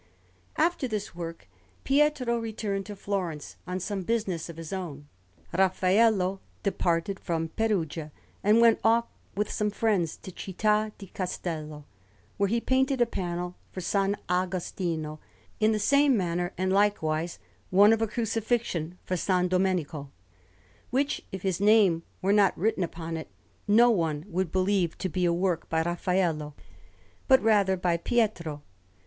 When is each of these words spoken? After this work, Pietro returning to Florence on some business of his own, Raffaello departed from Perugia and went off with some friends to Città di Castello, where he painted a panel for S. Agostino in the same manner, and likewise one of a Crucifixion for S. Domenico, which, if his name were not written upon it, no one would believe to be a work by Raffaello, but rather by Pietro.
After 0.55 0.87
this 0.87 1.13
work, 1.13 1.47
Pietro 1.83 2.39
returning 2.39 2.83
to 2.85 2.95
Florence 2.95 3.57
on 3.67 3.79
some 3.79 4.01
business 4.01 4.49
of 4.49 4.57
his 4.57 4.73
own, 4.73 5.07
Raffaello 5.53 6.39
departed 6.63 7.19
from 7.19 7.49
Perugia 7.49 8.11
and 8.43 8.59
went 8.59 8.79
off 8.83 9.05
with 9.35 9.51
some 9.51 9.69
friends 9.69 10.17
to 10.17 10.31
Città 10.31 10.91
di 10.97 11.05
Castello, 11.05 11.85
where 12.37 12.49
he 12.49 12.59
painted 12.59 12.99
a 12.99 13.05
panel 13.05 13.55
for 13.71 13.79
S. 13.79 13.93
Agostino 14.27 15.19
in 15.59 15.71
the 15.71 15.77
same 15.77 16.17
manner, 16.17 16.51
and 16.57 16.73
likewise 16.73 17.37
one 17.69 17.93
of 17.93 18.01
a 18.01 18.07
Crucifixion 18.07 18.97
for 19.03 19.13
S. 19.13 19.27
Domenico, 19.27 20.09
which, 20.89 21.23
if 21.31 21.43
his 21.43 21.61
name 21.61 22.01
were 22.23 22.33
not 22.33 22.57
written 22.57 22.81
upon 22.83 23.17
it, 23.17 23.29
no 23.67 23.91
one 23.91 24.25
would 24.27 24.51
believe 24.51 24.97
to 24.97 25.09
be 25.09 25.25
a 25.25 25.31
work 25.31 25.69
by 25.69 25.83
Raffaello, 25.83 26.55
but 27.27 27.39
rather 27.43 27.77
by 27.77 27.97
Pietro. 27.97 28.63